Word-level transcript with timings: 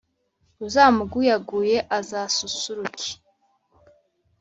Uzamuguyaguye, 0.65 1.77
azasusurukeee 1.97 3.15